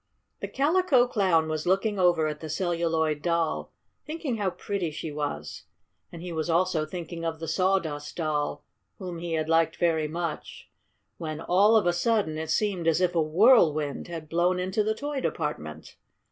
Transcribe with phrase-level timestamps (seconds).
[0.39, 3.71] The Calico Clown was looking over at the Celluloid Doll,
[4.03, 5.65] thinking how pretty she was,
[6.11, 8.63] and he was also thinking of the Sawdust Doll,
[8.97, 10.71] whom he had liked very much,
[11.19, 14.95] when, all of a sudden, it seemed as if a whirlwind had blown into the
[14.95, 15.97] toy department.